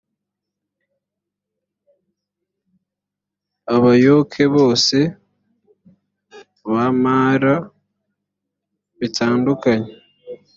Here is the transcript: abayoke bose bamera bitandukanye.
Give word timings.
abayoke 3.75 4.43
bose 4.55 4.97
bamera 6.73 7.53
bitandukanye. 8.99 9.91